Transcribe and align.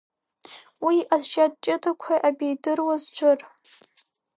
Уи 0.85 0.95
иҟазшьа 1.01 1.45
ҷыдақәа 1.63 2.15
абеидыруаз 2.27 3.03
Џыр. 3.15 3.39